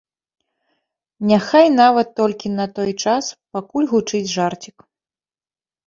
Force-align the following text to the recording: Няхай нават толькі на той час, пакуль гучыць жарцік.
Няхай 1.33 1.67
нават 1.81 2.07
толькі 2.21 2.53
на 2.57 2.65
той 2.81 2.91
час, 3.07 3.25
пакуль 3.59 3.89
гучыць 3.97 4.27
жарцік. 4.37 4.77